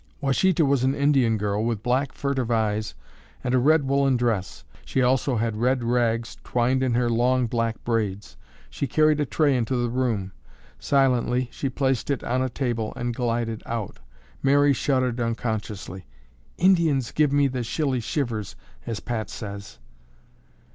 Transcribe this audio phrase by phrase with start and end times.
[0.19, 2.95] Washita was an Indian girl with black, furtive eyes
[3.43, 4.63] and a red woolen dress.
[4.83, 8.35] She also had red rags twined in with her long black braids.
[8.71, 10.31] She carried a tray into the room.
[10.79, 13.99] Silently, she placed it on a table and glided out.
[14.41, 16.07] Mary shuddered unconsciously.
[16.57, 18.55] "Indians give me the 'shilly shivers'
[18.87, 19.77] as Pat says."